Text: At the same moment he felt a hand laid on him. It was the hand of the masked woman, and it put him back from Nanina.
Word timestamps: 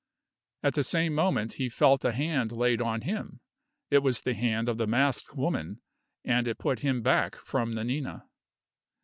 At 0.63 0.73
the 0.73 0.83
same 0.83 1.13
moment 1.13 1.53
he 1.53 1.69
felt 1.69 2.03
a 2.03 2.11
hand 2.11 2.51
laid 2.51 2.81
on 2.81 3.01
him. 3.01 3.39
It 3.91 3.99
was 3.99 4.21
the 4.21 4.33
hand 4.33 4.67
of 4.67 4.79
the 4.79 4.87
masked 4.87 5.35
woman, 5.35 5.79
and 6.25 6.47
it 6.47 6.57
put 6.57 6.79
him 6.79 7.03
back 7.03 7.35
from 7.35 7.75
Nanina. 7.75 8.23